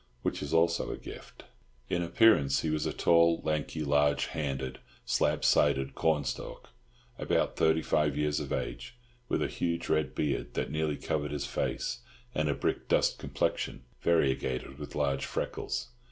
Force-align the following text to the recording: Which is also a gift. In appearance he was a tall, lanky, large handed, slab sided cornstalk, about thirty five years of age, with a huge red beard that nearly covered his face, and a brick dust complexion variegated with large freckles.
Which 0.23 0.41
is 0.41 0.51
also 0.51 0.91
a 0.91 0.97
gift. 0.97 1.43
In 1.87 2.01
appearance 2.01 2.61
he 2.61 2.71
was 2.71 2.87
a 2.87 2.91
tall, 2.91 3.39
lanky, 3.43 3.83
large 3.83 4.25
handed, 4.33 4.79
slab 5.05 5.45
sided 5.45 5.93
cornstalk, 5.93 6.69
about 7.19 7.55
thirty 7.55 7.83
five 7.83 8.17
years 8.17 8.39
of 8.39 8.51
age, 8.51 8.95
with 9.29 9.43
a 9.43 9.47
huge 9.47 9.89
red 9.89 10.15
beard 10.15 10.55
that 10.55 10.71
nearly 10.71 10.97
covered 10.97 11.29
his 11.29 11.45
face, 11.45 11.99
and 12.33 12.49
a 12.49 12.55
brick 12.55 12.87
dust 12.87 13.19
complexion 13.19 13.83
variegated 14.01 14.79
with 14.79 14.95
large 14.95 15.23
freckles. 15.27 15.89